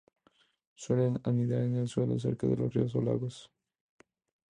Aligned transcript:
Suelen 0.73 1.21
anidar 1.25 1.61
en 1.61 1.75
el 1.75 1.87
suelo 1.87 2.17
cerca 2.17 2.47
de 2.47 2.55
ríos 2.55 2.95
o 2.95 3.01
lagos. 3.03 3.51